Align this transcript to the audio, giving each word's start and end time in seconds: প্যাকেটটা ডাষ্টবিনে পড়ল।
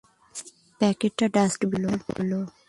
প্যাকেটটা 0.81 1.25
ডাষ্টবিনে 1.35 1.91
পড়ল। 2.05 2.31